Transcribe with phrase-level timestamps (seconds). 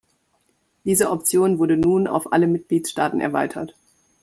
[0.83, 3.75] Diese Option wurde nun auf alle Mitgliedstaaten erweitert.